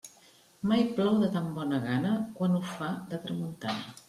Mai 0.71 0.85
plou 0.95 1.19
de 1.23 1.29
tan 1.35 1.51
bona 1.59 1.81
gana, 1.85 2.15
quan 2.41 2.57
ho 2.57 2.63
fa 2.73 2.89
de 3.15 3.23
tramuntana. 3.29 3.97